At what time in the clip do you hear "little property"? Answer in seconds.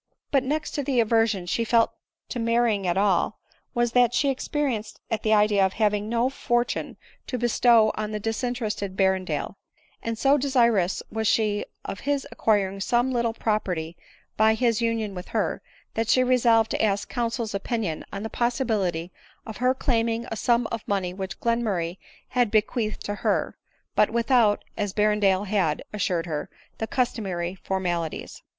13.11-13.95